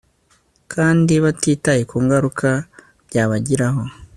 [0.73, 2.49] kandi batitaye ku ngaruka
[3.07, 3.81] bwabagiraho